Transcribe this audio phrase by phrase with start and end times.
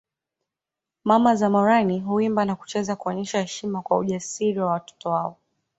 [1.03, 5.37] Mama za Moran huimba na kucheza kuonyesha heshima kwa ujasiri wa watoto wao